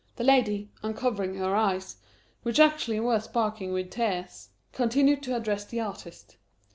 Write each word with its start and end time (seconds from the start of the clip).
The 0.15 0.23
lady, 0.23 0.71
uncovering 0.81 1.35
her 1.35 1.55
eyes 1.55 1.97
which 2.41 2.59
actually 2.59 2.99
were 2.99 3.19
sparkling 3.19 3.71
with 3.71 3.91
tears 3.91 4.49
continued 4.73 5.21
to 5.21 5.35
address 5.35 5.63
the 5.63 5.81
artist. 5.81 6.37